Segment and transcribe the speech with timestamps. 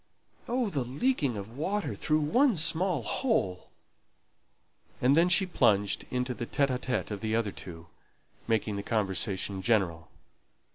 [0.49, 3.69] Oh, the leaking of water through one small hole!"
[4.99, 7.85] And then she plunged into the talk of the other two,
[8.47, 10.09] making the conversation general.